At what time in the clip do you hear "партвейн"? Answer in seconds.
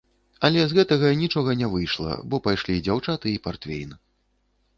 3.45-3.95